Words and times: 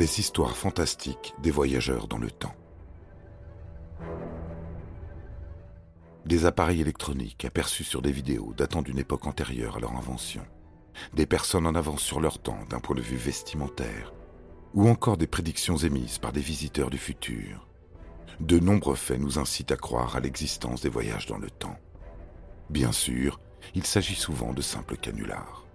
Les 0.00 0.18
histoires 0.18 0.56
fantastiques 0.56 1.34
des 1.42 1.50
voyageurs 1.50 2.08
dans 2.08 2.16
le 2.16 2.30
temps. 2.30 2.54
Des 6.24 6.46
appareils 6.46 6.80
électroniques 6.80 7.44
aperçus 7.44 7.84
sur 7.84 8.00
des 8.00 8.10
vidéos 8.10 8.54
datant 8.56 8.80
d'une 8.80 8.98
époque 8.98 9.26
antérieure 9.26 9.76
à 9.76 9.80
leur 9.80 9.94
invention. 9.94 10.40
Des 11.12 11.26
personnes 11.26 11.66
en 11.66 11.74
avance 11.74 12.00
sur 12.00 12.18
leur 12.18 12.38
temps 12.38 12.64
d'un 12.70 12.80
point 12.80 12.96
de 12.96 13.02
vue 13.02 13.18
vestimentaire. 13.18 14.14
Ou 14.72 14.88
encore 14.88 15.18
des 15.18 15.26
prédictions 15.26 15.76
émises 15.76 16.16
par 16.16 16.32
des 16.32 16.40
visiteurs 16.40 16.88
du 16.88 16.96
futur. 16.96 17.68
De 18.40 18.58
nombreux 18.58 18.96
faits 18.96 19.20
nous 19.20 19.38
incitent 19.38 19.72
à 19.72 19.76
croire 19.76 20.16
à 20.16 20.20
l'existence 20.20 20.80
des 20.80 20.88
voyages 20.88 21.26
dans 21.26 21.36
le 21.36 21.50
temps. 21.50 21.76
Bien 22.70 22.92
sûr, 22.92 23.38
il 23.74 23.84
s'agit 23.84 24.14
souvent 24.14 24.54
de 24.54 24.62
simples 24.62 24.96
canulars. 24.96 25.66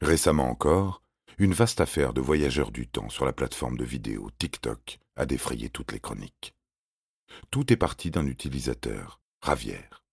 Récemment 0.00 0.50
encore, 0.50 1.02
une 1.38 1.54
vaste 1.54 1.80
affaire 1.80 2.12
de 2.12 2.20
voyageurs 2.20 2.70
du 2.70 2.86
temps 2.86 3.08
sur 3.08 3.24
la 3.24 3.32
plateforme 3.32 3.76
de 3.76 3.84
vidéo 3.84 4.30
TikTok 4.38 4.98
a 5.16 5.26
défrayé 5.26 5.70
toutes 5.70 5.92
les 5.92 6.00
chroniques. 6.00 6.54
Tout 7.50 7.72
est 7.72 7.76
parti 7.76 8.10
d'un 8.10 8.26
utilisateur, 8.26 9.20
Ravière. 9.40 10.04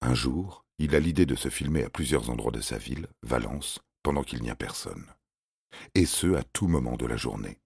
Un 0.00 0.14
jour, 0.14 0.64
il 0.78 0.94
a 0.94 1.00
l'idée 1.00 1.26
de 1.26 1.36
se 1.36 1.48
filmer 1.48 1.84
à 1.84 1.90
plusieurs 1.90 2.30
endroits 2.30 2.52
de 2.52 2.60
sa 2.60 2.78
ville, 2.78 3.08
Valence, 3.22 3.80
pendant 4.02 4.22
qu'il 4.22 4.42
n'y 4.42 4.50
a 4.50 4.56
personne. 4.56 5.06
Et 5.94 6.06
ce, 6.06 6.34
à 6.34 6.42
tout 6.42 6.66
moment 6.66 6.96
de 6.96 7.06
la 7.06 7.16
journée. 7.16 7.60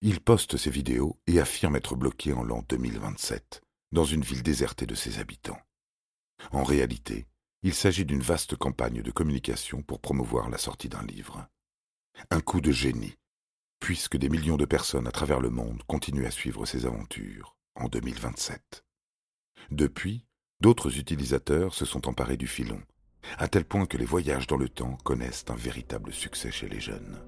Il 0.00 0.20
poste 0.20 0.56
ses 0.56 0.70
vidéos 0.70 1.18
et 1.26 1.40
affirme 1.40 1.76
être 1.76 1.96
bloqué 1.96 2.32
en 2.32 2.44
l'an 2.44 2.64
2027, 2.68 3.62
dans 3.92 4.04
une 4.04 4.22
ville 4.22 4.42
désertée 4.42 4.86
de 4.86 4.94
ses 4.94 5.18
habitants. 5.18 5.60
En 6.52 6.62
réalité, 6.62 7.26
il 7.62 7.74
s'agit 7.74 8.04
d'une 8.04 8.22
vaste 8.22 8.56
campagne 8.56 9.02
de 9.02 9.10
communication 9.10 9.82
pour 9.82 10.00
promouvoir 10.00 10.48
la 10.48 10.58
sortie 10.58 10.88
d'un 10.88 11.02
livre. 11.02 11.48
Un 12.30 12.40
coup 12.40 12.60
de 12.60 12.70
génie, 12.70 13.16
puisque 13.80 14.16
des 14.16 14.28
millions 14.28 14.56
de 14.56 14.64
personnes 14.64 15.06
à 15.06 15.12
travers 15.12 15.40
le 15.40 15.50
monde 15.50 15.82
continuent 15.84 16.26
à 16.26 16.30
suivre 16.30 16.66
ses 16.66 16.86
aventures 16.86 17.56
en 17.74 17.88
2027. 17.88 18.84
Depuis, 19.70 20.24
d'autres 20.60 20.98
utilisateurs 20.98 21.74
se 21.74 21.84
sont 21.84 22.08
emparés 22.08 22.36
du 22.36 22.46
filon, 22.46 22.80
à 23.38 23.48
tel 23.48 23.64
point 23.64 23.86
que 23.86 23.96
les 23.96 24.04
voyages 24.04 24.46
dans 24.46 24.56
le 24.56 24.68
temps 24.68 24.96
connaissent 25.04 25.44
un 25.48 25.56
véritable 25.56 26.12
succès 26.12 26.50
chez 26.50 26.68
les 26.68 26.80
jeunes. 26.80 27.20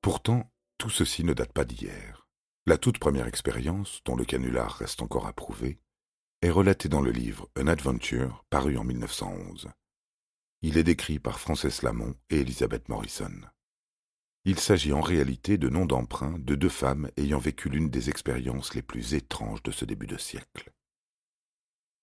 Pourtant, 0.00 0.50
tout 0.78 0.90
ceci 0.90 1.24
ne 1.24 1.32
date 1.32 1.52
pas 1.52 1.64
d'hier. 1.64 2.28
La 2.66 2.78
toute 2.78 2.98
première 2.98 3.26
expérience, 3.26 4.00
dont 4.04 4.16
le 4.16 4.24
canular 4.24 4.72
reste 4.76 5.02
encore 5.02 5.26
à 5.26 5.32
prouver, 5.32 5.78
est 6.42 6.50
relatée 6.50 6.88
dans 6.88 7.00
le 7.00 7.10
livre 7.10 7.48
An 7.58 7.66
Adventure, 7.66 8.44
paru 8.50 8.76
en 8.76 8.84
1911. 8.84 9.68
Il 10.62 10.78
est 10.78 10.84
décrit 10.84 11.18
par 11.18 11.40
Frances 11.40 11.82
Lamont 11.82 12.14
et 12.30 12.40
Elizabeth 12.40 12.88
Morrison. 12.88 13.40
Il 14.46 14.58
s'agit 14.58 14.92
en 14.92 15.00
réalité 15.00 15.56
de 15.56 15.70
noms 15.70 15.86
d'emprunt 15.86 16.38
de 16.38 16.54
deux 16.54 16.68
femmes 16.68 17.10
ayant 17.16 17.38
vécu 17.38 17.70
l'une 17.70 17.88
des 17.88 18.10
expériences 18.10 18.74
les 18.74 18.82
plus 18.82 19.14
étranges 19.14 19.62
de 19.62 19.70
ce 19.70 19.86
début 19.86 20.06
de 20.06 20.18
siècle. 20.18 20.70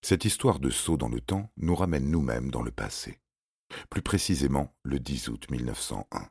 Cette 0.03 0.25
histoire 0.25 0.59
de 0.59 0.71
saut 0.71 0.97
dans 0.97 1.09
le 1.09 1.21
temps 1.21 1.51
nous 1.57 1.75
ramène 1.75 2.09
nous-mêmes 2.09 2.49
dans 2.49 2.63
le 2.63 2.71
passé, 2.71 3.19
plus 3.91 4.01
précisément 4.01 4.75
le 4.83 4.99
10 4.99 5.29
août 5.29 5.51
1901. 5.51 6.29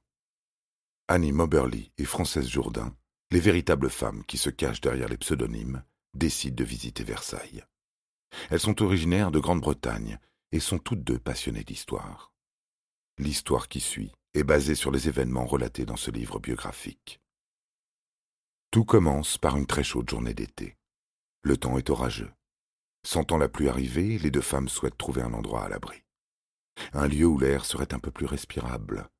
Annie 1.12 1.32
Moberly 1.32 1.90
et 1.98 2.04
Frances 2.04 2.38
Jourdain, 2.38 2.96
les 3.32 3.40
véritables 3.40 3.90
femmes 3.90 4.24
qui 4.26 4.38
se 4.38 4.48
cachent 4.48 4.80
derrière 4.80 5.08
les 5.08 5.16
pseudonymes, 5.16 5.82
décident 6.14 6.54
de 6.54 6.62
visiter 6.62 7.02
Versailles. 7.02 7.64
Elles 8.48 8.60
sont 8.60 8.80
originaires 8.80 9.32
de 9.32 9.40
Grande-Bretagne 9.40 10.20
et 10.52 10.60
sont 10.60 10.78
toutes 10.78 11.02
deux 11.02 11.18
passionnées 11.18 11.64
d'histoire. 11.64 12.32
L'histoire 13.18 13.66
qui 13.66 13.80
suit 13.80 14.12
est 14.34 14.44
basée 14.44 14.76
sur 14.76 14.92
les 14.92 15.08
événements 15.08 15.46
relatés 15.46 15.84
dans 15.84 15.96
ce 15.96 16.12
livre 16.12 16.38
biographique. 16.38 17.20
Tout 18.70 18.84
commence 18.84 19.36
par 19.36 19.56
une 19.56 19.66
très 19.66 19.82
chaude 19.82 20.08
journée 20.08 20.34
d'été. 20.34 20.76
Le 21.42 21.56
temps 21.56 21.76
est 21.76 21.90
orageux. 21.90 22.30
Sentant 23.04 23.36
la 23.36 23.48
pluie 23.48 23.68
arriver, 23.68 24.16
les 24.18 24.30
deux 24.30 24.40
femmes 24.42 24.68
souhaitent 24.68 24.96
trouver 24.96 25.22
un 25.22 25.32
endroit 25.32 25.64
à 25.64 25.68
l'abri. 25.68 26.04
Un 26.92 27.08
lieu 27.08 27.26
où 27.26 27.36
l'air 27.36 27.64
serait 27.64 27.92
un 27.94 27.98
peu 27.98 28.12
plus 28.12 28.26
respirable, 28.26 29.10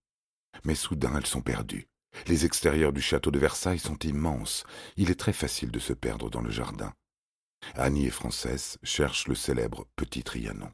mais 0.65 0.75
soudain 0.75 1.15
elles 1.17 1.27
sont 1.27 1.43
perdues. 1.43 1.89
Les 2.27 2.45
extérieurs 2.45 2.93
du 2.93 3.01
château 3.01 3.31
de 3.31 3.39
Versailles 3.39 3.79
sont 3.79 3.99
immenses. 3.99 4.65
Il 4.97 5.11
est 5.11 5.19
très 5.19 5.33
facile 5.33 5.71
de 5.71 5.79
se 5.79 5.93
perdre 5.93 6.29
dans 6.29 6.43
le 6.43 6.51
jardin. 6.51 6.93
Annie 7.75 8.07
et 8.07 8.11
Frances 8.11 8.79
cherchent 8.83 9.29
le 9.29 9.35
célèbre 9.35 9.87
Petit 9.97 10.23
Trianon. 10.23 10.73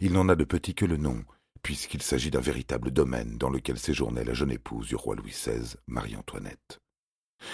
Il 0.00 0.12
n'en 0.12 0.28
a 0.28 0.34
de 0.34 0.44
petit 0.44 0.74
que 0.74 0.84
le 0.84 0.96
nom, 0.96 1.24
puisqu'il 1.62 2.02
s'agit 2.02 2.30
d'un 2.30 2.40
véritable 2.40 2.90
domaine 2.90 3.38
dans 3.38 3.50
lequel 3.50 3.78
séjournait 3.78 4.24
la 4.24 4.34
jeune 4.34 4.50
épouse 4.50 4.88
du 4.88 4.96
roi 4.96 5.14
Louis 5.14 5.30
XVI, 5.30 5.76
Marie-Antoinette. 5.86 6.80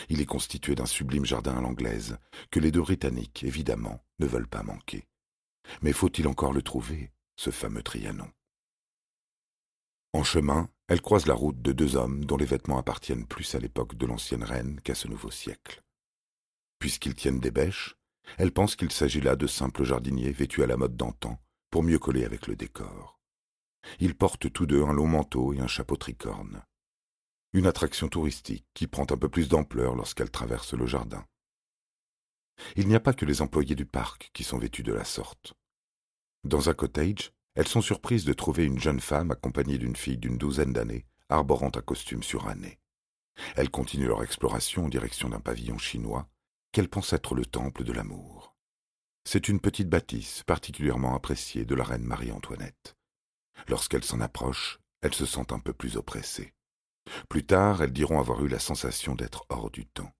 Il 0.09 0.20
est 0.20 0.26
constitué 0.26 0.75
d'un 0.75 0.86
sublime 0.86 1.25
jardin 1.25 1.56
à 1.56 1.60
l'anglaise, 1.60 2.19
que 2.50 2.60
les 2.60 2.70
deux 2.70 2.80
Britanniques, 2.80 3.42
évidemment, 3.42 4.04
ne 4.19 4.26
veulent 4.26 4.48
pas 4.48 4.62
manquer. 4.62 5.06
Mais 5.82 5.92
faut-il 5.92 6.26
encore 6.28 6.53
le 6.53 6.62
trouver, 6.62 7.12
ce 7.36 7.50
fameux 7.50 7.82
Trianon? 7.82 8.30
En 10.12 10.25
chemin, 10.25 10.69
elle 10.88 11.03
croise 11.03 11.26
la 11.26 11.34
route 11.34 11.62
de 11.62 11.72
deux 11.72 11.94
hommes 11.94 12.25
dont 12.25 12.37
les 12.37 12.47
vêtements 12.47 12.78
appartiennent 12.78 13.26
plus 13.26 13.54
à 13.54 13.60
l'époque 13.60 13.94
de 13.94 14.06
l'ancienne 14.06 14.43
reine 14.43 14.81
qu'à 14.81 14.94
ce 14.94 15.06
nouveau 15.06 15.31
siècle. 15.31 15.82
Puisqu'ils 16.81 17.15
tiennent 17.15 17.41
des 17.41 17.53
bêches, 17.53 17.97
elle 18.38 18.53
pense 18.53 18.75
qu'il 18.75 18.91
s'agit 18.91 19.21
là 19.21 19.37
de 19.37 19.47
simples 19.47 19.84
jardiniers 19.84 20.32
vêtus 20.32 20.62
à 20.62 20.66
la 20.66 20.76
mode 20.76 20.97
d'antan 20.97 21.41
pour 21.71 21.82
mieux 21.82 21.98
coller 21.98 22.25
avec 22.25 22.47
le 22.48 22.56
décor. 22.56 23.21
Ils 23.98 24.16
portent 24.16 24.53
tous 24.53 24.66
deux 24.66 24.82
un 24.82 24.93
long 24.93 25.06
manteau 25.06 25.53
et 25.53 25.60
un 25.60 25.66
chapeau 25.66 25.97
tricorne. 25.97 26.65
Une 27.53 27.66
attraction 27.66 28.09
touristique 28.09 28.66
qui 28.75 28.87
prend 28.87 29.06
un 29.10 29.16
peu 29.16 29.28
plus 29.28 29.48
d'ampleur 29.48 29.94
lorsqu'elle 29.94 30.31
traverse 30.31 30.75
le 30.75 30.87
jardin. 30.87 31.25
Il 32.77 32.88
n'y 32.88 32.94
a 32.94 33.00
pas 33.00 33.15
que 33.15 33.25
les 33.25 33.42
employés 33.42 33.75
du 33.75 33.87
parc 33.87 34.31
qui 34.32 34.44
sont 34.44 34.59
vêtus 34.59 34.82
de 34.82 34.92
la 34.92 35.04
sorte. 35.04 35.54
Dans 36.44 36.69
un 36.69 36.75
cottage, 36.75 37.32
elles 37.55 37.69
sont 37.69 37.81
surprises 37.81 38.25
de 38.25 38.33
trouver 38.33 38.65
une 38.65 38.78
jeune 38.78 39.00
femme 39.00 39.31
accompagnée 39.31 39.78
d'une 39.78 39.97
fille 39.97 40.19
d'une 40.19 40.38
douzaine 40.38 40.72
d'années, 40.72 41.06
arborant 41.28 41.71
un 41.75 41.81
costume 41.81 42.22
suranné. 42.22 42.78
Elles 43.56 43.71
continuent 43.71 44.09
leur 44.09 44.22
exploration 44.22 44.84
en 44.84 44.88
direction 44.88 45.28
d'un 45.28 45.41
pavillon 45.41 45.78
chinois, 45.78 46.28
qu'elles 46.72 46.89
pensent 46.89 47.12
être 47.12 47.34
le 47.34 47.44
temple 47.44 47.84
de 47.84 47.93
l'amour. 47.93 48.54
C'est 49.24 49.48
une 49.48 49.60
petite 49.60 49.89
bâtisse 49.89 50.42
particulièrement 50.45 51.15
appréciée 51.15 51.65
de 51.65 51.74
la 51.74 51.84
reine 51.84 52.04
Marie-Antoinette. 52.04 52.97
Lorsqu'elles 53.69 54.04
s'en 54.04 54.21
approchent, 54.21 54.80
elles 55.03 55.15
se 55.15 55.27
sentent 55.27 55.53
un 55.53 55.59
peu 55.59 55.72
plus 55.72 55.97
oppressées. 55.97 56.54
Plus 57.28 57.45
tard, 57.45 57.83
elles 57.83 57.92
diront 57.92 58.21
avoir 58.21 58.45
eu 58.45 58.48
la 58.48 58.59
sensation 58.59 59.15
d'être 59.15 59.45
hors 59.48 59.71
du 59.71 59.86
temps. 59.86 60.13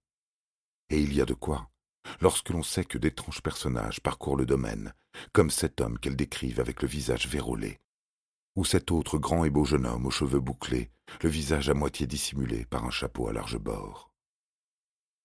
Et 0.89 0.99
il 0.99 1.13
y 1.13 1.21
a 1.21 1.25
de 1.25 1.33
quoi 1.33 1.69
lorsque 2.19 2.49
l'on 2.49 2.63
sait 2.63 2.85
que 2.85 2.97
d'étranges 2.97 3.41
personnages 3.41 4.01
parcourent 4.01 4.37
le 4.37 4.45
domaine, 4.45 4.93
comme 5.33 5.49
cet 5.49 5.81
homme 5.81 5.99
qu'elles 5.99 6.15
décrivent 6.15 6.59
avec 6.59 6.81
le 6.81 6.87
visage 6.87 7.27
vérolé, 7.27 7.79
ou 8.55 8.65
cet 8.65 8.91
autre 8.91 9.17
grand 9.17 9.45
et 9.45 9.49
beau 9.49 9.65
jeune 9.65 9.85
homme 9.85 10.05
aux 10.05 10.11
cheveux 10.11 10.39
bouclés, 10.39 10.91
le 11.21 11.29
visage 11.29 11.69
à 11.69 11.73
moitié 11.73 12.07
dissimulé 12.07 12.65
par 12.65 12.85
un 12.85 12.91
chapeau 12.91 13.27
à 13.27 13.33
large 13.33 13.57
bord. 13.57 14.11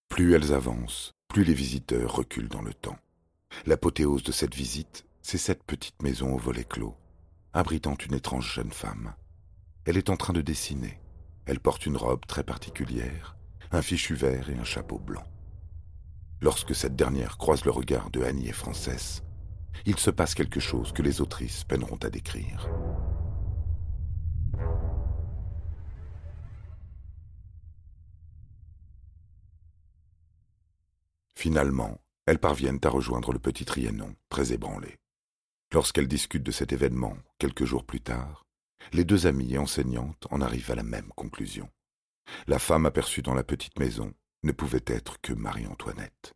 Plus 0.09 0.35
elles 0.35 0.53
avancent, 0.53 1.13
plus 1.29 1.45
les 1.45 1.55
visiteurs 1.55 2.15
reculent 2.15 2.49
dans 2.49 2.63
le 2.63 2.75
temps. 2.75 2.99
L'apothéose 3.67 4.23
de 4.23 4.33
cette 4.33 4.55
visite, 4.55 5.07
c'est 5.23 5.39
cette 5.39 5.65
petite 5.65 6.03
maison 6.03 6.35
au 6.35 6.39
volet 6.39 6.65
clos, 6.65 6.97
abritant 7.53 7.97
une 7.97 8.15
étrange 8.15 8.55
jeune 8.55 8.73
femme. 8.73 9.15
Elle 9.85 9.97
est 9.97 10.11
en 10.11 10.17
train 10.17 10.33
de 10.33 10.43
dessiner. 10.43 11.01
Elle 11.47 11.61
porte 11.61 11.87
une 11.87 11.97
robe 11.97 12.27
très 12.27 12.45
particulière, 12.45 13.37
un 13.71 13.83
fichu 13.83 14.15
vert 14.15 14.51
et 14.51 14.57
un 14.57 14.65
chapeau 14.65 14.99
blanc. 14.99 15.25
Lorsque 16.41 16.75
cette 16.75 16.97
dernière 16.97 17.39
croise 17.39 17.65
le 17.65 17.71
regard 17.71 18.11
de 18.11 18.23
Annie 18.23 18.49
et 18.49 18.53
Frances, 18.53 19.23
il 19.87 19.99
se 19.99 20.11
passe 20.11 20.35
quelque 20.35 20.61
chose 20.61 20.93
que 20.93 21.03
les 21.03 21.21
autrices 21.21 21.65
peineront 21.65 21.99
à 22.03 22.11
décrire. 22.11 22.69
Finalement, 31.35 32.01
elles 32.27 32.39
parviennent 32.39 32.81
à 32.83 32.89
rejoindre 32.89 33.33
le 33.33 33.39
petit 33.39 33.65
Trianon, 33.65 34.15
très 34.29 34.53
ébranlé. 34.53 34.97
Lorsqu'elles 35.73 36.09
discutent 36.09 36.43
de 36.43 36.51
cet 36.51 36.73
événement, 36.73 37.17
quelques 37.39 37.65
jours 37.65 37.85
plus 37.85 38.01
tard, 38.01 38.45
les 38.93 39.05
deux 39.05 39.27
amies 39.27 39.55
et 39.55 39.59
enseignantes 39.59 40.27
en 40.31 40.41
arrivent 40.41 40.71
à 40.71 40.75
la 40.75 40.83
même 40.83 41.09
conclusion. 41.15 41.69
La 42.47 42.59
femme 42.59 42.87
aperçue 42.87 43.23
dans 43.23 43.35
la 43.35 43.45
petite 43.45 43.79
maison 43.79 44.13
ne 44.43 44.53
pouvait 44.53 44.85
être 44.87 45.21
que 45.21 45.33
Marie-Antoinette. 45.33 46.35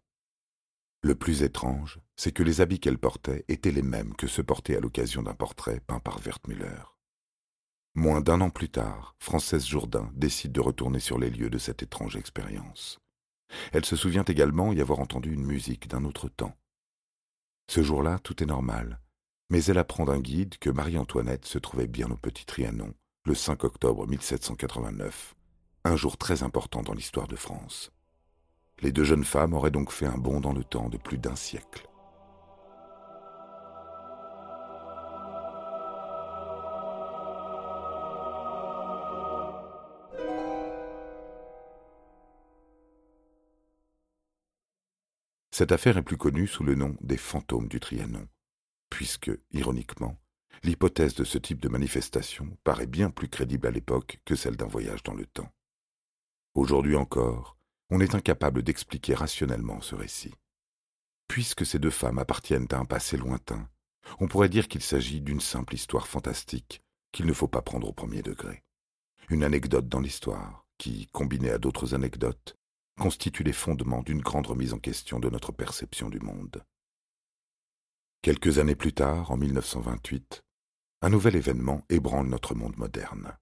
Le 1.02 1.14
plus 1.14 1.42
étrange, 1.42 1.98
c'est 2.16 2.32
que 2.32 2.42
les 2.42 2.60
habits 2.60 2.80
qu'elle 2.80 2.98
portait 2.98 3.44
étaient 3.48 3.70
les 3.70 3.82
mêmes 3.82 4.14
que 4.14 4.26
ceux 4.26 4.42
portés 4.42 4.76
à 4.76 4.80
l'occasion 4.80 5.22
d'un 5.22 5.34
portrait 5.34 5.80
peint 5.80 6.00
par 6.00 6.20
Wertmüller. 6.20 6.82
Moins 7.94 8.20
d'un 8.20 8.40
an 8.42 8.50
plus 8.50 8.68
tard, 8.68 9.16
Française 9.18 9.66
Jourdain 9.66 10.10
décide 10.14 10.52
de 10.52 10.60
retourner 10.60 11.00
sur 11.00 11.18
les 11.18 11.30
lieux 11.30 11.50
de 11.50 11.58
cette 11.58 11.82
étrange 11.82 12.16
expérience. 12.16 13.00
Elle 13.72 13.84
se 13.84 13.96
souvient 13.96 14.24
également 14.24 14.72
y 14.72 14.80
avoir 14.80 15.00
entendu 15.00 15.32
une 15.32 15.44
musique 15.44 15.88
d'un 15.88 16.04
autre 16.04 16.28
temps. 16.28 16.56
Ce 17.68 17.82
jour-là, 17.82 18.18
tout 18.18 18.42
est 18.42 18.46
normal, 18.46 19.00
mais 19.48 19.64
elle 19.64 19.78
apprend 19.78 20.04
d'un 20.04 20.20
guide 20.20 20.58
que 20.58 20.70
Marie-Antoinette 20.70 21.46
se 21.46 21.58
trouvait 21.58 21.88
bien 21.88 22.10
au 22.10 22.16
Petit 22.16 22.44
Trianon, 22.44 22.94
le 23.24 23.34
5 23.34 23.64
octobre 23.64 24.06
1789, 24.06 25.34
un 25.84 25.96
jour 25.96 26.16
très 26.18 26.42
important 26.42 26.82
dans 26.82 26.92
l'histoire 26.92 27.26
de 27.26 27.36
France. 27.36 27.90
Les 28.80 28.92
deux 28.92 29.04
jeunes 29.04 29.24
femmes 29.24 29.54
auraient 29.54 29.70
donc 29.70 29.92
fait 29.92 30.06
un 30.06 30.18
bond 30.18 30.40
dans 30.40 30.52
le 30.52 30.64
temps 30.64 30.88
de 30.88 30.98
plus 30.98 31.18
d'un 31.18 31.36
siècle. 31.36 31.86
Cette 45.50 45.72
affaire 45.72 45.98
est 45.98 46.02
plus 46.02 46.16
connue 46.16 46.46
sous 46.46 46.64
le 46.64 46.74
nom 46.74 46.96
des 47.02 47.18
fantômes 47.18 47.68
du 47.68 47.80
Trianon, 47.80 48.26
puisque, 48.88 49.30
ironiquement, 49.52 50.16
l'hypothèse 50.62 51.14
de 51.14 51.24
ce 51.24 51.36
type 51.36 51.60
de 51.60 51.68
manifestation 51.68 52.56
paraît 52.64 52.86
bien 52.86 53.10
plus 53.10 53.28
crédible 53.28 53.66
à 53.66 53.70
l'époque 53.70 54.20
que 54.24 54.36
celle 54.36 54.56
d'un 54.56 54.66
voyage 54.66 55.02
dans 55.02 55.12
le 55.12 55.26
temps. 55.26 55.52
Aujourd'hui 56.54 56.96
encore, 56.96 57.56
on 57.90 58.00
est 58.00 58.14
incapable 58.14 58.62
d'expliquer 58.62 59.14
rationnellement 59.14 59.80
ce 59.80 59.94
récit. 59.94 60.34
Puisque 61.28 61.64
ces 61.64 61.78
deux 61.78 61.90
femmes 61.90 62.18
appartiennent 62.18 62.66
à 62.72 62.78
un 62.78 62.84
passé 62.84 63.16
lointain, 63.16 63.68
on 64.18 64.26
pourrait 64.26 64.48
dire 64.48 64.66
qu'il 64.66 64.82
s'agit 64.82 65.20
d'une 65.20 65.40
simple 65.40 65.74
histoire 65.74 66.08
fantastique 66.08 66.82
qu'il 67.12 67.26
ne 67.26 67.32
faut 67.32 67.48
pas 67.48 67.62
prendre 67.62 67.88
au 67.88 67.92
premier 67.92 68.22
degré. 68.22 68.62
Une 69.28 69.44
anecdote 69.44 69.88
dans 69.88 70.00
l'histoire 70.00 70.64
qui, 70.76 71.06
combinée 71.12 71.50
à 71.50 71.58
d'autres 71.58 71.94
anecdotes, 71.94 72.56
constitue 72.98 73.44
les 73.44 73.52
fondements 73.52 74.02
d'une 74.02 74.20
grande 74.20 74.46
remise 74.46 74.72
en 74.72 74.78
question 74.78 75.20
de 75.20 75.30
notre 75.30 75.52
perception 75.52 76.08
du 76.08 76.18
monde. 76.18 76.64
Quelques 78.22 78.58
années 78.58 78.74
plus 78.74 78.92
tard, 78.92 79.30
en 79.30 79.36
1928, 79.36 80.42
un 81.02 81.08
nouvel 81.08 81.36
événement 81.36 81.82
ébranle 81.88 82.26
notre 82.26 82.54
monde 82.54 82.76
moderne. 82.76 83.36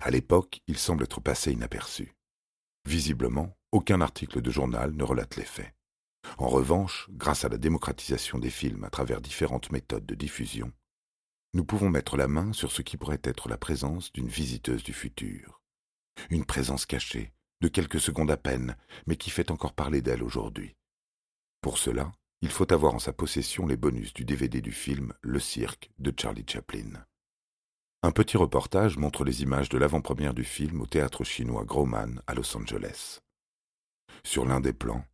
À 0.00 0.10
l'époque, 0.10 0.60
il 0.66 0.78
semble 0.78 1.04
être 1.04 1.20
passé 1.20 1.52
inaperçu. 1.52 2.14
Visiblement, 2.86 3.56
aucun 3.72 4.00
article 4.00 4.40
de 4.40 4.50
journal 4.50 4.92
ne 4.92 5.04
relate 5.04 5.36
les 5.36 5.44
faits. 5.44 5.74
En 6.38 6.48
revanche, 6.48 7.08
grâce 7.10 7.44
à 7.44 7.48
la 7.48 7.58
démocratisation 7.58 8.38
des 8.38 8.50
films 8.50 8.84
à 8.84 8.90
travers 8.90 9.20
différentes 9.20 9.72
méthodes 9.72 10.06
de 10.06 10.14
diffusion, 10.14 10.72
nous 11.54 11.64
pouvons 11.64 11.88
mettre 11.88 12.16
la 12.16 12.28
main 12.28 12.52
sur 12.52 12.72
ce 12.72 12.82
qui 12.82 12.96
pourrait 12.96 13.20
être 13.22 13.48
la 13.48 13.56
présence 13.56 14.12
d'une 14.12 14.28
visiteuse 14.28 14.82
du 14.82 14.92
futur. 14.92 15.60
Une 16.30 16.44
présence 16.44 16.86
cachée, 16.86 17.32
de 17.60 17.68
quelques 17.68 18.00
secondes 18.00 18.30
à 18.30 18.36
peine, 18.36 18.76
mais 19.06 19.16
qui 19.16 19.30
fait 19.30 19.50
encore 19.50 19.72
parler 19.72 20.02
d'elle 20.02 20.22
aujourd'hui. 20.22 20.76
Pour 21.60 21.78
cela, 21.78 22.12
il 22.42 22.50
faut 22.50 22.70
avoir 22.72 22.94
en 22.94 22.98
sa 22.98 23.12
possession 23.12 23.66
les 23.66 23.76
bonus 23.76 24.12
du 24.12 24.24
DVD 24.24 24.60
du 24.60 24.72
film 24.72 25.14
Le 25.22 25.38
Cirque 25.38 25.90
de 25.98 26.12
Charlie 26.14 26.44
Chaplin. 26.46 27.04
Un 28.04 28.10
petit 28.10 28.36
reportage 28.36 28.98
montre 28.98 29.24
les 29.24 29.40
images 29.40 29.70
de 29.70 29.78
l'avant-première 29.78 30.34
du 30.34 30.44
film 30.44 30.82
au 30.82 30.86
théâtre 30.86 31.24
chinois 31.24 31.64
Grauman 31.64 32.20
à 32.26 32.34
Los 32.34 32.54
Angeles. 32.54 33.20
Sur 34.22 34.44
l'un 34.44 34.60
des 34.60 34.74
plans, 34.74 35.06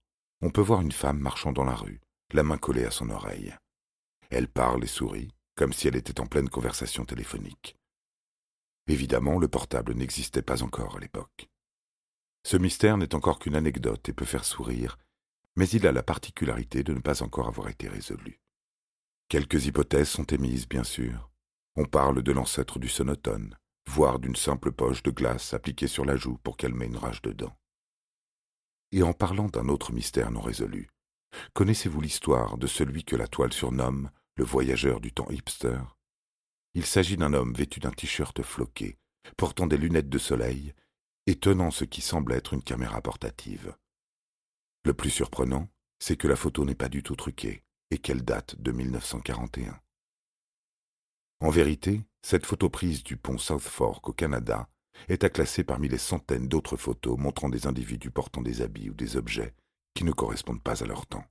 on 0.43 0.51
peut 0.51 0.61
voir 0.61 0.81
une 0.81 0.91
femme 0.91 1.21
marchant 1.21 1.53
dans 1.53 1.63
la 1.63 1.77
rue, 1.77 2.01
la 2.33 2.43
main 2.43 2.59
collée 2.59 2.85
à 2.85 2.91
son 2.91 3.11
oreille. 3.11 3.55
Elle 4.31 4.49
parle 4.49 4.83
et 4.83 4.89
sourit, 4.89 5.31
comme 5.55 5.73
si 5.73 5.87
elle 5.87 5.95
était 5.95 6.19
en 6.19 6.27
pleine 6.27 6.49
conversation 6.49 7.05
téléphonique. 7.05 7.77
Évidemment, 8.89 9.39
le 9.39 9.47
portable 9.47 9.95
n'existait 9.95 10.43
pas 10.43 10.65
encore 10.65 10.97
à 10.97 10.99
l'époque. 10.99 11.49
Ce 12.45 12.57
mystère 12.57 12.97
n'est 12.97 13.15
encore 13.15 13.39
qu'une 13.39 13.55
anecdote 13.55 14.09
et 14.09 14.13
peut 14.13 14.25
faire 14.25 14.45
sourire, 14.45 14.99
mais 15.55 15.69
il 15.69 15.87
a 15.87 15.93
la 15.93 16.03
particularité 16.03 16.83
de 16.83 16.93
ne 16.93 16.99
pas 16.99 17.23
encore 17.23 17.47
avoir 17.47 17.69
été 17.69 17.87
résolu. 17.87 18.41
Quelques 19.29 19.67
hypothèses 19.67 20.09
sont 20.09 20.25
émises, 20.25 20.69
bien 20.69 20.83
sûr. 20.83 21.30
On 21.77 21.85
parle 21.85 22.23
de 22.23 22.33
l'ancêtre 22.33 22.79
du 22.79 22.89
sonotone, 22.89 23.57
voire 23.87 24.19
d'une 24.19 24.37
simple 24.37 24.73
poche 24.73 25.03
de 25.03 25.11
glace 25.11 25.55
appliquée 25.55 25.87
sur 25.87 26.05
la 26.05 26.17
joue 26.17 26.39
pour 26.39 26.57
calmer 26.57 26.87
une 26.87 26.97
rage 26.97 27.23
dedans. 27.23 27.57
Et 28.93 29.03
en 29.03 29.13
parlant 29.13 29.49
d'un 29.49 29.69
autre 29.69 29.93
mystère 29.93 30.31
non 30.31 30.41
résolu, 30.41 30.89
connaissez-vous 31.53 32.01
l'histoire 32.01 32.59
de 32.59 32.67
celui 32.67 33.05
que 33.05 33.17
la 33.17 33.29
toile 33.29 33.53
surnomme 33.53 34.11
le 34.37 34.45
voyageur 34.45 35.01
du 35.01 35.13
temps 35.13 35.31
hipster? 35.31 35.81
Il 36.75 36.87
s'agit 36.87 37.17
d'un 37.17 37.35
homme 37.35 37.55
vêtu 37.55 37.79
d'un 37.81 37.93
t-shirt 37.93 38.43
floqué, 38.43 38.99
portant 39.37 39.67
des 39.67 39.79
lunettes 39.79 40.09
de 40.09 40.19
soleil 40.19 40.75
et 41.27 41.39
tenant 41.39 41.71
ce 41.71 41.85
qui 41.85 42.01
semble 42.01 42.33
être 42.33 42.55
une 42.55 42.63
caméra 42.63 43.01
portative. 43.01 43.77
Le 44.85 44.95
plus 44.95 45.11
surprenant, 45.11 45.69
c'est 45.99 46.17
que 46.17 46.29
la 46.29 46.37
photo 46.37 46.65
n'est 46.65 46.75
pas 46.75 46.89
du 46.89 47.03
tout 47.03 47.17
truquée 47.17 47.63
et 47.91 47.99
qu'elle 47.99 48.25
date 48.25 48.57
de 48.61 48.73
1941. 48.73 49.79
En 51.43 51.49
vérité, 51.49 52.03
cette 52.21 52.45
photo 52.45 52.69
prise 52.69 53.03
du 53.03 53.17
pont 53.17 53.39
South 53.39 53.63
Fork 53.63 54.09
au 54.09 54.13
Canada 54.13 54.69
est 55.09 55.25
à 55.25 55.31
classer 55.31 55.65
parmi 55.65 55.89
les 55.89 55.97
centaines 55.97 56.49
d'autres 56.49 56.77
photos 56.77 57.17
montrant 57.19 57.49
des 57.49 57.67
individus 57.67 58.11
portant 58.11 58.43
des 58.43 58.61
habits 58.61 58.91
ou 58.91 58.95
des 58.95 59.17
objets 59.17 59.55
qui 59.95 60.05
ne 60.05 60.13
correspondent 60.13 60.63
pas 60.63 60.83
à 60.83 60.87
leur 60.87 61.07
temps. 61.07 61.25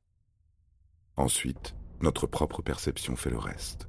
Ensuite, 1.15 1.75
notre 2.01 2.27
propre 2.27 2.61
perception 2.61 3.15
fait 3.15 3.29
le 3.29 3.37
reste. 3.37 3.88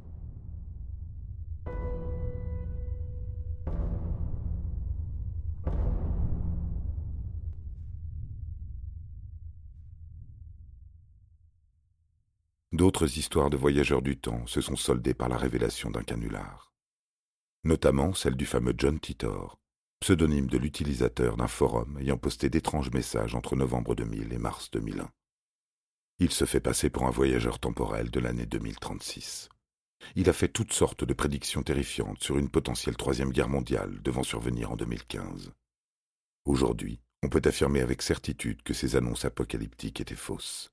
D'autres 12.80 13.18
histoires 13.18 13.50
de 13.50 13.58
voyageurs 13.58 14.00
du 14.00 14.16
temps 14.16 14.46
se 14.46 14.62
sont 14.62 14.74
soldées 14.74 15.12
par 15.12 15.28
la 15.28 15.36
révélation 15.36 15.90
d'un 15.90 16.02
canular, 16.02 16.72
notamment 17.62 18.14
celle 18.14 18.36
du 18.36 18.46
fameux 18.46 18.72
John 18.74 18.98
Titor, 18.98 19.60
pseudonyme 20.00 20.46
de 20.46 20.56
l'utilisateur 20.56 21.36
d'un 21.36 21.46
forum 21.46 21.98
ayant 21.98 22.16
posté 22.16 22.48
d'étranges 22.48 22.90
messages 22.90 23.34
entre 23.34 23.54
novembre 23.54 23.94
2000 23.94 24.32
et 24.32 24.38
mars 24.38 24.70
2001. 24.70 25.10
Il 26.20 26.30
se 26.30 26.46
fait 26.46 26.60
passer 26.60 26.88
pour 26.88 27.02
un 27.02 27.10
voyageur 27.10 27.58
temporel 27.58 28.10
de 28.10 28.18
l'année 28.18 28.46
2036. 28.46 29.50
Il 30.16 30.30
a 30.30 30.32
fait 30.32 30.48
toutes 30.48 30.72
sortes 30.72 31.04
de 31.04 31.12
prédictions 31.12 31.62
terrifiantes 31.62 32.22
sur 32.22 32.38
une 32.38 32.48
potentielle 32.48 32.96
troisième 32.96 33.30
guerre 33.30 33.50
mondiale 33.50 34.00
devant 34.00 34.22
survenir 34.22 34.72
en 34.72 34.76
2015. 34.76 35.52
Aujourd'hui, 36.46 36.98
on 37.22 37.28
peut 37.28 37.42
affirmer 37.44 37.82
avec 37.82 38.00
certitude 38.00 38.62
que 38.62 38.72
ces 38.72 38.96
annonces 38.96 39.26
apocalyptiques 39.26 40.00
étaient 40.00 40.14
fausses. 40.14 40.70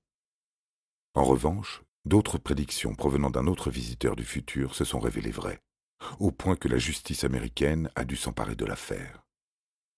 En 1.14 1.26
revanche, 1.26 1.82
d'autres 2.08 2.38
prédictions 2.38 2.96
provenant 2.96 3.30
d'un 3.30 3.48
autre 3.48 3.70
visiteur 3.70 4.16
du 4.16 4.26
futur 4.26 4.76
se 4.76 4.86
sont 4.86 5.00
révélées 5.00 5.32
vraies 5.32 5.62
au 6.20 6.32
point 6.32 6.56
que 6.56 6.68
la 6.68 6.78
justice 6.78 7.24
américaine 7.24 7.90
a 7.96 8.06
dû 8.06 8.16
s'emparer 8.16 8.56
de 8.56 8.66
l'affaire. 8.66 9.24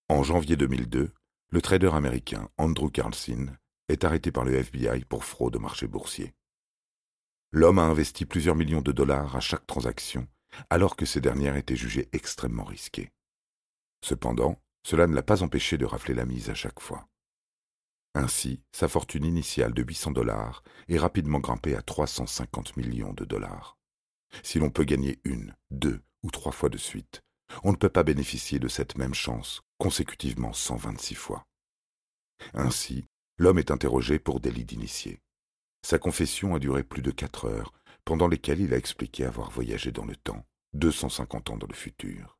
En 0.07 0.23
janvier 0.23 0.55
2002, 0.55 1.11
le 1.51 1.61
trader 1.61 1.91
américain 1.93 2.49
Andrew 2.57 2.89
Carlson 2.89 3.47
est 3.89 4.03
arrêté 4.03 4.31
par 4.31 4.45
le 4.45 4.53
FBI 4.55 5.05
pour 5.05 5.25
fraude 5.25 5.55
au 5.55 5.59
marché 5.59 5.87
boursier. 5.87 6.33
L'homme 7.51 7.79
a 7.79 7.83
investi 7.83 8.25
plusieurs 8.25 8.55
millions 8.55 8.81
de 8.81 8.91
dollars 8.91 9.35
à 9.35 9.39
chaque 9.39 9.65
transaction, 9.65 10.27
alors 10.69 10.95
que 10.95 11.05
ces 11.05 11.21
dernières 11.21 11.55
étaient 11.55 11.75
jugées 11.75 12.07
extrêmement 12.13 12.63
risquées. 12.63 13.11
Cependant, 14.03 14.61
cela 14.83 15.07
ne 15.07 15.15
l'a 15.15 15.23
pas 15.23 15.43
empêché 15.43 15.77
de 15.77 15.85
rafler 15.85 16.13
la 16.13 16.25
mise 16.25 16.49
à 16.49 16.55
chaque 16.55 16.79
fois. 16.79 17.07
Ainsi, 18.19 18.59
sa 18.73 18.89
fortune 18.89 19.23
initiale 19.23 19.73
de 19.73 19.81
800 19.81 20.11
dollars 20.11 20.61
est 20.89 20.97
rapidement 20.97 21.39
grimpée 21.39 21.77
à 21.77 21.81
350 21.81 22.75
millions 22.75 23.13
de 23.13 23.23
dollars. 23.23 23.77
Si 24.43 24.59
l'on 24.59 24.69
peut 24.69 24.83
gagner 24.83 25.21
une, 25.23 25.55
deux 25.71 26.01
ou 26.23 26.29
trois 26.29 26.51
fois 26.51 26.67
de 26.67 26.77
suite, 26.77 27.21
on 27.63 27.71
ne 27.71 27.77
peut 27.77 27.87
pas 27.87 28.03
bénéficier 28.03 28.59
de 28.59 28.67
cette 28.67 28.97
même 28.97 29.13
chance 29.13 29.61
consécutivement 29.77 30.51
126 30.51 31.15
fois. 31.15 31.45
Ainsi, 32.53 33.05
l'homme 33.37 33.57
est 33.57 33.71
interrogé 33.71 34.19
pour 34.19 34.41
délit 34.41 34.65
d'initié. 34.65 35.21
Sa 35.81 35.97
confession 35.97 36.55
a 36.55 36.59
duré 36.59 36.83
plus 36.83 37.01
de 37.01 37.11
quatre 37.11 37.45
heures, 37.45 37.71
pendant 38.03 38.27
lesquels 38.27 38.59
il 38.59 38.73
a 38.73 38.77
expliqué 38.77 39.23
avoir 39.23 39.49
voyagé 39.49 39.93
dans 39.93 40.05
le 40.05 40.17
temps, 40.17 40.45
250 40.73 41.51
ans 41.51 41.57
dans 41.57 41.67
le 41.67 41.73
futur. 41.73 42.37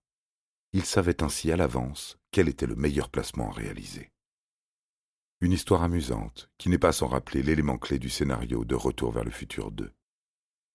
Il 0.74 0.84
savait 0.84 1.24
ainsi 1.24 1.54
à 1.54 1.56
l'avance 1.56 2.18
quel 2.32 2.50
était 2.50 2.68
le 2.68 2.76
meilleur 2.76 3.08
placement 3.08 3.50
à 3.50 3.54
réaliser. 3.54 4.12
Une 5.42 5.54
histoire 5.54 5.84
amusante, 5.84 6.50
qui 6.58 6.68
n'est 6.68 6.78
pas 6.78 6.92
sans 6.92 7.08
rappeler 7.08 7.42
l'élément 7.42 7.78
clé 7.78 7.98
du 7.98 8.10
scénario 8.10 8.66
de 8.66 8.76
Retour 8.76 9.14
vers 9.14 9.24
le 9.24 9.32
futur 9.32 9.72
2. 9.72 9.90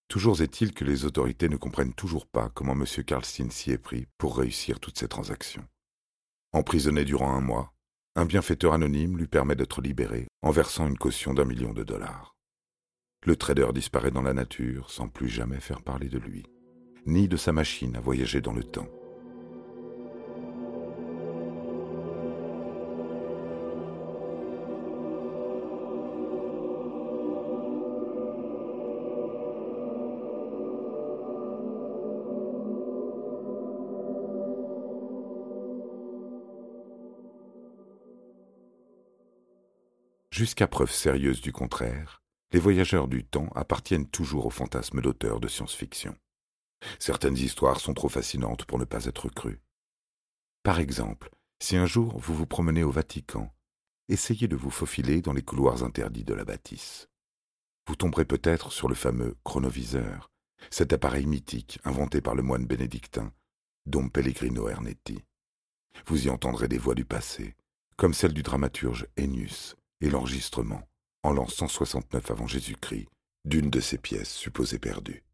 Toujours 0.08 0.40
est-il 0.40 0.72
que 0.72 0.84
les 0.84 1.04
autorités 1.04 1.50
ne 1.50 1.58
comprennent 1.58 1.92
toujours 1.92 2.26
pas 2.26 2.48
comment 2.48 2.72
M. 2.72 2.86
Carlstein 3.04 3.50
s'y 3.50 3.72
est 3.72 3.78
pris 3.78 4.06
pour 4.16 4.38
réussir 4.38 4.80
toutes 4.80 4.98
ces 4.98 5.08
transactions. 5.08 5.68
Emprisonné 6.52 7.04
durant 7.04 7.36
un 7.36 7.42
mois, 7.42 7.74
un 8.16 8.24
bienfaiteur 8.24 8.72
anonyme 8.72 9.18
lui 9.18 9.26
permet 9.26 9.54
d'être 9.54 9.82
libéré 9.82 10.28
en 10.40 10.50
versant 10.50 10.88
une 10.88 10.96
caution 10.96 11.34
d'un 11.34 11.44
million 11.44 11.74
de 11.74 11.84
dollars. 11.84 12.34
Le 13.26 13.36
trader 13.36 13.68
disparaît 13.74 14.12
dans 14.12 14.22
la 14.22 14.32
nature 14.32 14.90
sans 14.90 15.08
plus 15.08 15.28
jamais 15.28 15.60
faire 15.60 15.82
parler 15.82 16.08
de 16.08 16.18
lui, 16.18 16.46
ni 17.04 17.28
de 17.28 17.36
sa 17.36 17.52
machine 17.52 17.96
à 17.96 18.00
voyager 18.00 18.40
dans 18.40 18.54
le 18.54 18.64
temps. 18.64 18.88
Jusqu'à 40.34 40.66
preuve 40.66 40.90
sérieuse 40.90 41.40
du 41.40 41.52
contraire, 41.52 42.20
les 42.50 42.58
voyageurs 42.58 43.06
du 43.06 43.24
temps 43.24 43.50
appartiennent 43.54 44.08
toujours 44.08 44.46
au 44.46 44.50
fantasme 44.50 45.00
d'auteurs 45.00 45.38
de 45.38 45.46
science-fiction. 45.46 46.16
Certaines 46.98 47.36
histoires 47.36 47.78
sont 47.78 47.94
trop 47.94 48.08
fascinantes 48.08 48.64
pour 48.64 48.80
ne 48.80 48.84
pas 48.84 49.04
être 49.04 49.28
crues. 49.28 49.60
Par 50.64 50.80
exemple, 50.80 51.30
si 51.62 51.76
un 51.76 51.86
jour 51.86 52.18
vous 52.18 52.34
vous 52.34 52.46
promenez 52.46 52.82
au 52.82 52.90
Vatican, 52.90 53.54
essayez 54.08 54.48
de 54.48 54.56
vous 54.56 54.72
faufiler 54.72 55.22
dans 55.22 55.32
les 55.32 55.44
couloirs 55.44 55.84
interdits 55.84 56.24
de 56.24 56.34
la 56.34 56.44
bâtisse. 56.44 57.08
Vous 57.86 57.94
tomberez 57.94 58.24
peut-être 58.24 58.72
sur 58.72 58.88
le 58.88 58.96
fameux 58.96 59.36
chronoviseur, 59.44 60.32
cet 60.68 60.92
appareil 60.92 61.26
mythique 61.26 61.78
inventé 61.84 62.20
par 62.20 62.34
le 62.34 62.42
moine 62.42 62.66
bénédictin 62.66 63.32
Dom 63.86 64.10
Pellegrino 64.10 64.68
Ernetti. 64.68 65.22
Vous 66.06 66.26
y 66.26 66.28
entendrez 66.28 66.66
des 66.66 66.78
voix 66.78 66.96
du 66.96 67.04
passé, 67.04 67.54
comme 67.96 68.14
celle 68.14 68.32
du 68.34 68.42
dramaturge 68.42 69.06
Ennius, 69.16 69.76
et 70.00 70.10
l'enregistrement, 70.10 70.82
en 71.22 71.32
l'an 71.32 71.46
169 71.48 72.30
avant 72.30 72.46
Jésus-Christ, 72.46 73.08
d'une 73.44 73.70
de 73.70 73.80
ces 73.80 73.98
pièces 73.98 74.32
supposées 74.34 74.78
perdues. 74.78 75.24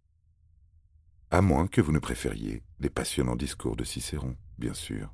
À 1.30 1.42
moins 1.42 1.68
que 1.68 1.80
vous 1.80 1.92
ne 1.92 1.98
préfériez 1.98 2.62
les 2.80 2.90
passionnants 2.90 3.36
discours 3.36 3.76
de 3.76 3.84
Cicéron, 3.84 4.36
bien 4.58 4.74
sûr. 4.74 5.12